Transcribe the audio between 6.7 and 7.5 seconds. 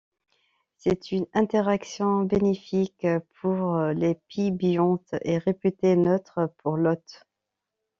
l’hôte.